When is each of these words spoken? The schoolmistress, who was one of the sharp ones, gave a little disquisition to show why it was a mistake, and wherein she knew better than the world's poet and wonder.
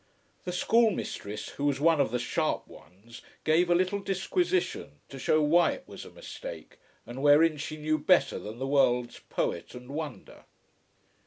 The 0.45 0.51
schoolmistress, 0.51 1.49
who 1.49 1.65
was 1.65 1.79
one 1.79 2.01
of 2.01 2.09
the 2.09 2.17
sharp 2.17 2.67
ones, 2.67 3.21
gave 3.43 3.69
a 3.69 3.75
little 3.75 3.99
disquisition 3.99 4.93
to 5.09 5.19
show 5.19 5.43
why 5.43 5.73
it 5.73 5.83
was 5.85 6.05
a 6.05 6.09
mistake, 6.09 6.79
and 7.05 7.21
wherein 7.21 7.57
she 7.57 7.77
knew 7.77 7.99
better 7.99 8.39
than 8.39 8.57
the 8.57 8.65
world's 8.65 9.19
poet 9.29 9.75
and 9.75 9.89
wonder. 9.91 10.45